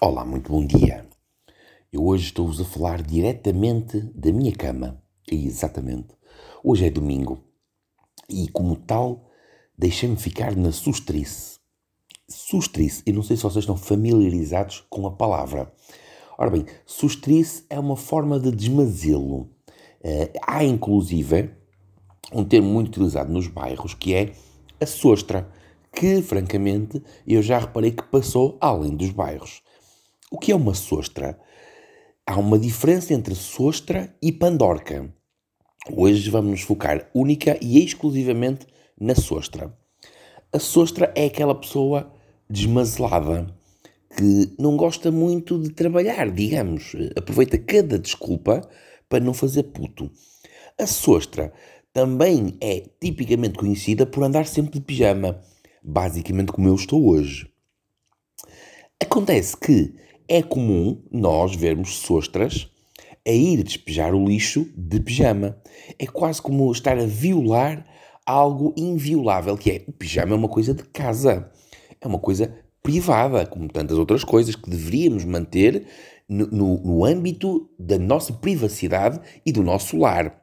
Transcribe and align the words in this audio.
Olá, 0.00 0.24
muito 0.24 0.52
bom 0.52 0.64
dia. 0.64 1.04
Eu 1.92 2.06
hoje 2.06 2.26
estou-vos 2.26 2.60
a 2.60 2.64
falar 2.64 3.02
diretamente 3.02 3.98
da 4.14 4.30
minha 4.32 4.52
cama. 4.52 5.02
Exatamente. 5.28 6.14
Hoje 6.62 6.86
é 6.86 6.90
domingo 6.90 7.42
e, 8.30 8.46
como 8.46 8.76
tal, 8.76 9.28
deixei-me 9.76 10.14
ficar 10.14 10.54
na 10.54 10.70
sustrice. 10.70 11.58
Sustrice, 12.28 13.02
eu 13.04 13.12
não 13.12 13.24
sei 13.24 13.36
se 13.36 13.42
vocês 13.42 13.64
estão 13.64 13.76
familiarizados 13.76 14.86
com 14.88 15.04
a 15.04 15.10
palavra. 15.10 15.74
Ora 16.38 16.50
bem, 16.50 16.64
sustrice 16.86 17.64
é 17.68 17.76
uma 17.76 17.96
forma 17.96 18.38
de 18.38 18.52
desmazelo. 18.52 19.50
Uh, 20.00 20.30
há, 20.46 20.62
inclusive, 20.62 21.50
um 22.32 22.44
termo 22.44 22.68
muito 22.68 22.86
utilizado 22.86 23.32
nos 23.32 23.48
bairros 23.48 23.94
que 23.94 24.14
é 24.14 24.32
a 24.80 24.86
sostra, 24.86 25.50
que, 25.92 26.22
francamente, 26.22 27.02
eu 27.26 27.42
já 27.42 27.58
reparei 27.58 27.90
que 27.90 28.04
passou 28.04 28.56
além 28.60 28.94
dos 28.94 29.10
bairros. 29.10 29.60
O 30.30 30.38
que 30.38 30.52
é 30.52 30.54
uma 30.54 30.74
sostra? 30.74 31.38
Há 32.26 32.38
uma 32.38 32.58
diferença 32.58 33.14
entre 33.14 33.34
sostra 33.34 34.14
e 34.20 34.30
pandorca. 34.30 35.10
Hoje 35.90 36.28
vamos 36.28 36.50
nos 36.50 36.60
focar 36.60 37.08
única 37.14 37.56
e 37.62 37.82
exclusivamente 37.82 38.66
na 39.00 39.14
sostra. 39.14 39.74
A 40.52 40.58
sostra 40.58 41.10
é 41.16 41.24
aquela 41.24 41.54
pessoa 41.54 42.12
desmazelada 42.48 43.46
que 44.14 44.54
não 44.58 44.76
gosta 44.76 45.10
muito 45.10 45.58
de 45.58 45.70
trabalhar, 45.70 46.30
digamos, 46.30 46.94
aproveita 47.16 47.56
cada 47.56 47.98
desculpa 47.98 48.60
para 49.08 49.24
não 49.24 49.32
fazer 49.32 49.62
puto. 49.62 50.10
A 50.78 50.86
sostra 50.86 51.54
também 51.90 52.54
é 52.60 52.82
tipicamente 53.00 53.58
conhecida 53.58 54.04
por 54.04 54.22
andar 54.22 54.46
sempre 54.46 54.72
de 54.72 54.84
pijama, 54.84 55.40
basicamente 55.82 56.52
como 56.52 56.68
eu 56.68 56.74
estou 56.74 57.08
hoje. 57.08 57.50
Acontece 59.00 59.56
que 59.56 59.94
é 60.28 60.42
comum 60.42 61.02
nós 61.10 61.54
vermos 61.54 61.96
sostras 61.96 62.70
a 63.26 63.30
ir 63.30 63.62
despejar 63.62 64.14
o 64.14 64.24
lixo 64.24 64.68
de 64.76 65.00
pijama. 65.00 65.56
É 65.98 66.06
quase 66.06 66.40
como 66.40 66.70
estar 66.70 66.98
a 66.98 67.06
violar 67.06 67.84
algo 68.26 68.74
inviolável, 68.76 69.56
que 69.56 69.70
é 69.70 69.84
o 69.88 69.92
pijama 69.92 70.34
é 70.34 70.36
uma 70.36 70.48
coisa 70.48 70.74
de 70.74 70.82
casa, 70.84 71.50
é 71.98 72.06
uma 72.06 72.18
coisa 72.18 72.54
privada, 72.82 73.46
como 73.46 73.68
tantas 73.68 73.96
outras 73.96 74.22
coisas 74.22 74.54
que 74.54 74.68
deveríamos 74.68 75.24
manter 75.24 75.86
no, 76.28 76.46
no, 76.46 76.82
no 76.82 77.04
âmbito 77.04 77.70
da 77.78 77.98
nossa 77.98 78.32
privacidade 78.32 79.18
e 79.44 79.50
do 79.50 79.62
nosso 79.62 79.96
lar. 79.96 80.42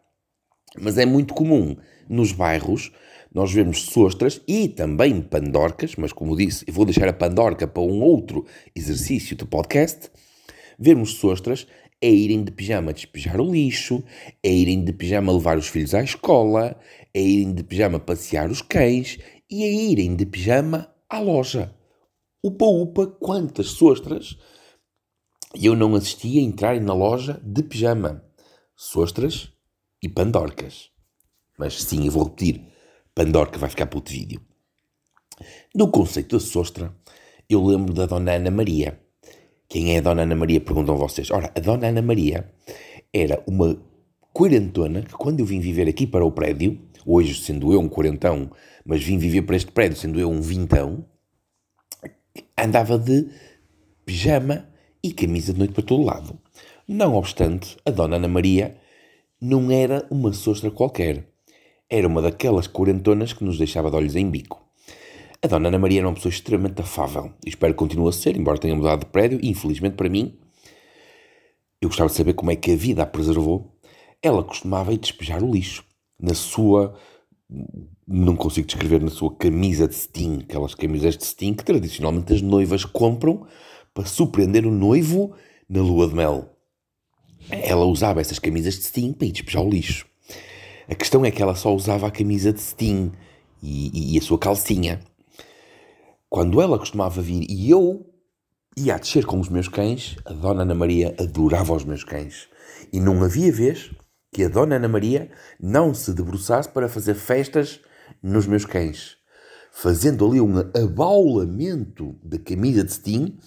Mas 0.79 0.97
é 0.97 1.05
muito 1.05 1.33
comum 1.33 1.75
nos 2.09 2.31
bairros 2.31 2.91
nós 3.35 3.51
vemos 3.51 3.81
sostras 3.81 4.39
e 4.47 4.69
também 4.69 5.21
pandorcas, 5.21 5.97
mas 5.97 6.13
como 6.13 6.37
disse, 6.37 6.63
eu 6.65 6.73
vou 6.73 6.85
deixar 6.85 7.09
a 7.09 7.11
pandorca 7.11 7.67
para 7.67 7.83
um 7.83 8.01
outro 8.01 8.45
exercício 8.73 9.35
do 9.35 9.45
podcast. 9.45 10.09
Vemos 10.79 11.15
sostras 11.15 11.67
a 12.01 12.05
irem 12.05 12.45
de 12.45 12.51
pijama 12.53 12.93
despejar 12.93 13.41
o 13.41 13.51
lixo, 13.51 14.01
a 14.41 14.47
irem 14.47 14.85
de 14.85 14.93
pijama 14.93 15.33
levar 15.33 15.57
os 15.57 15.67
filhos 15.67 15.93
à 15.93 16.01
escola, 16.01 16.79
a 17.13 17.19
irem 17.19 17.53
de 17.53 17.61
pijama 17.61 17.99
passear 17.99 18.49
os 18.49 18.61
cães 18.61 19.19
e 19.51 19.65
a 19.65 19.67
irem 19.67 20.15
de 20.15 20.25
pijama 20.25 20.89
à 21.09 21.19
loja. 21.19 21.75
Upa 22.41 22.65
upa, 22.65 23.05
quantas 23.05 23.67
sostras! 23.67 24.37
Eu 25.53 25.75
não 25.75 25.93
assisti 25.93 26.39
a 26.39 26.41
entrarem 26.41 26.79
na 26.79 26.93
loja 26.93 27.41
de 27.43 27.63
pijama. 27.63 28.23
Sostras 28.77 29.51
e 30.01 30.07
pandorcas. 30.07 30.89
Mas 31.59 31.83
sim, 31.83 32.05
eu 32.05 32.11
vou 32.13 32.23
repetir 32.23 32.74
Pandorca 33.15 33.57
vai 33.57 33.69
ficar 33.69 33.85
para 33.85 33.97
outro 33.97 34.13
vídeo. 34.13 34.41
No 35.73 35.87
conceito 35.87 36.35
da 36.35 36.39
sostra, 36.43 36.93
eu 37.49 37.63
lembro 37.63 37.93
da 37.93 38.05
Dona 38.05 38.33
Ana 38.33 38.51
Maria. 38.51 38.99
Quem 39.69 39.95
é 39.95 39.99
a 39.99 40.01
Dona 40.01 40.23
Ana 40.23 40.35
Maria? 40.35 40.59
Perguntam 40.59 40.97
vocês. 40.97 41.31
Ora, 41.31 41.49
a 41.55 41.59
Dona 41.61 41.87
Ana 41.87 42.01
Maria 42.01 42.51
era 43.13 43.41
uma 43.47 43.81
quarentona 44.33 45.01
que 45.01 45.13
quando 45.13 45.39
eu 45.39 45.45
vim 45.45 45.61
viver 45.61 45.87
aqui 45.87 46.05
para 46.05 46.25
o 46.25 46.31
prédio, 46.31 46.77
hoje 47.05 47.35
sendo 47.35 47.71
eu 47.71 47.79
um 47.79 47.87
quarentão, 47.87 48.51
mas 48.83 49.01
vim 49.01 49.17
viver 49.17 49.43
para 49.43 49.55
este 49.55 49.71
prédio 49.71 49.97
sendo 49.97 50.19
eu 50.19 50.29
um 50.29 50.41
vintão, 50.41 51.05
andava 52.57 52.99
de 52.99 53.29
pijama 54.05 54.67
e 55.01 55.13
camisa 55.13 55.53
de 55.53 55.59
noite 55.59 55.73
para 55.73 55.83
todo 55.83 56.03
lado. 56.03 56.37
Não 56.85 57.15
obstante, 57.15 57.77
a 57.85 57.91
Dona 57.91 58.17
Ana 58.17 58.27
Maria 58.27 58.75
não 59.39 59.71
era 59.71 60.05
uma 60.11 60.33
sostra 60.33 60.69
qualquer. 60.69 61.33
Era 61.89 62.07
uma 62.07 62.21
daquelas 62.21 62.67
quarentonas 62.67 63.33
que 63.33 63.43
nos 63.43 63.57
deixava 63.57 63.89
de 63.89 63.95
olhos 63.95 64.15
em 64.15 64.29
bico. 64.29 64.63
A 65.41 65.47
dona 65.47 65.67
Ana 65.67 65.77
Maria 65.77 65.99
era 65.99 66.07
uma 66.07 66.15
pessoa 66.15 66.31
extremamente 66.31 66.81
afável 66.81 67.31
espero 67.45 67.73
que 67.73 67.77
continue 67.77 68.09
a 68.09 68.11
ser, 68.11 68.35
embora 68.35 68.57
tenha 68.57 68.75
mudado 68.75 69.01
de 69.01 69.05
prédio, 69.05 69.39
infelizmente 69.43 69.95
para 69.95 70.09
mim, 70.09 70.35
eu 71.79 71.89
gostava 71.89 72.09
de 72.09 72.15
saber 72.15 72.33
como 72.33 72.49
é 72.49 72.55
que 72.55 72.71
a 72.71 72.75
vida 72.75 73.03
a 73.03 73.05
preservou. 73.05 73.77
Ela 74.21 74.43
costumava 74.43 74.91
ir 74.91 74.97
despejar 74.97 75.43
o 75.43 75.51
lixo 75.51 75.83
na 76.19 76.33
sua. 76.33 76.95
Não 78.07 78.35
consigo 78.35 78.65
descrever 78.65 79.01
na 79.01 79.11
sua 79.11 79.35
camisa 79.35 79.87
de 79.87 79.93
cetim, 79.93 80.39
aquelas 80.41 80.73
camisas 80.73 81.15
de 81.15 81.23
cetim 81.23 81.53
que 81.53 81.63
tradicionalmente 81.63 82.33
as 82.33 82.41
noivas 82.41 82.85
compram 82.85 83.45
para 83.93 84.05
surpreender 84.05 84.65
o 84.65 84.71
noivo 84.71 85.35
na 85.69 85.81
lua 85.81 86.07
de 86.07 86.15
mel. 86.15 86.57
Ela 87.51 87.85
usava 87.85 88.19
essas 88.19 88.39
camisas 88.39 88.75
de 88.75 88.83
cetim 88.85 89.13
para 89.13 89.27
ir 89.27 89.31
despejar 89.31 89.63
o 89.63 89.69
lixo. 89.69 90.07
A 90.87 90.93
questão 90.93 91.25
é 91.25 91.31
que 91.31 91.41
ela 91.41 91.55
só 91.55 91.73
usava 91.73 92.07
a 92.07 92.11
camisa 92.11 92.53
de 92.53 92.61
cetim 92.61 93.11
e, 93.61 94.13
e, 94.13 94.19
a 94.19 94.21
sua 94.21 94.37
calcinha. 94.37 94.99
Quando 96.29 96.61
ela 96.61 96.77
costumava 96.77 97.21
vir 97.21 97.47
e 97.49 97.71
eu 97.71 98.05
ia 98.77 98.93
a 98.93 98.97
descer 98.99 99.25
com 99.25 99.39
os 99.39 99.49
meus 99.49 99.67
cães, 99.67 100.15
a 100.25 100.33
Dona 100.33 100.61
Ana 100.61 100.75
Maria 100.75 101.15
adorava 101.19 101.73
os 101.73 101.83
meus 101.83 102.03
cães. 102.03 102.47
E 102.93 102.99
não 102.99 103.23
havia 103.23 103.51
vez 103.51 103.89
que 104.31 104.43
a 104.43 104.47
Dona 104.47 104.75
Ana 104.75 104.87
Maria 104.87 105.31
não 105.59 105.91
se 105.91 106.13
debruçasse 106.13 106.69
para 106.69 106.87
fazer 106.87 107.15
festas 107.15 107.79
nos 108.21 108.45
meus 108.45 108.65
cães, 108.65 109.17
fazendo 109.71 110.27
ali 110.27 110.39
um 110.39 110.59
abaulamento 110.59 112.15
da 112.23 112.37
camisa 112.37 112.83
de 112.83 112.93
cetim, 112.93 113.39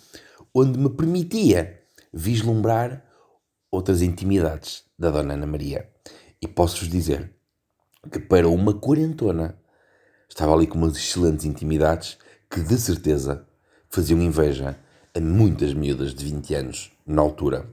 onde 0.52 0.76
me 0.76 0.90
permitia 0.90 1.78
vislumbrar 2.12 3.04
outras 3.70 4.02
intimidades 4.02 4.82
da 4.98 5.10
Dona 5.10 5.34
Ana 5.34 5.46
Maria. 5.46 5.88
E 6.40 6.46
posso-vos 6.46 6.88
dizer 6.88 7.34
que 8.12 8.20
para 8.20 8.48
uma 8.48 8.72
quarentona 8.72 9.58
estava 10.28 10.54
ali 10.54 10.66
com 10.66 10.78
umas 10.78 10.96
excelentes 10.96 11.44
intimidades 11.44 12.18
que 12.50 12.60
de 12.60 12.78
certeza 12.78 13.46
faziam 13.90 14.20
inveja 14.20 14.78
a 15.14 15.20
muitas 15.20 15.74
miúdas 15.74 16.14
de 16.14 16.24
20 16.24 16.54
anos 16.54 16.92
na 17.06 17.22
altura. 17.22 17.68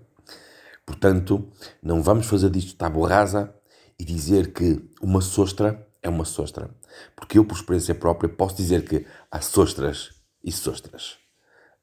Portanto, 0.86 1.48
não 1.82 2.02
vamos 2.02 2.28
fazer 2.28 2.50
disto 2.50 2.76
tábua 2.76 3.10
rasa 3.10 3.54
e 4.00 4.04
dizer 4.04 4.54
que 4.54 4.82
uma 5.02 5.22
sostra 5.22 5.88
é 6.02 6.10
uma 6.10 6.26
sostra. 6.26 6.70
Porque 7.16 7.38
eu, 7.38 7.46
por 7.46 7.56
experiência 7.56 7.96
própria, 7.96 8.30
posso 8.30 8.56
dizer 8.56 8.88
que 8.88 9.06
há 9.32 9.42
sostras 9.42 10.12
e 10.44 10.52
sostras. 10.52 11.18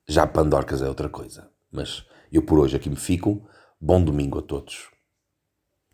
Já 0.06 0.26
pandorcas 0.26 0.82
é 0.82 0.88
outra 0.88 1.08
coisa. 1.08 1.48
Mas 1.70 2.04
eu 2.30 2.42
por 2.42 2.58
hoje 2.58 2.76
aqui 2.76 2.88
me 2.88 2.96
fico. 2.96 3.46
Bom 3.80 4.02
domingo 4.02 4.38
a 4.38 4.42
todos. 4.42 4.88